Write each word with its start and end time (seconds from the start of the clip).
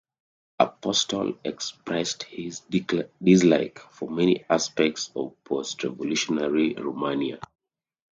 Apostol 0.59 1.37
expressed 1.45 2.23
his 2.23 2.61
dislike 2.61 3.77
for 3.91 4.09
many 4.09 4.43
aspects 4.49 5.11
of 5.15 5.35
post-revolutionary 5.43 6.73
Romania. 6.73 7.39